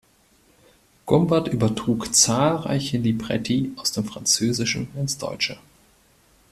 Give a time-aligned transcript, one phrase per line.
[1.05, 5.59] Gumbert übertrug zahlreiche Libretti aus dem Französischen ins Deutsche.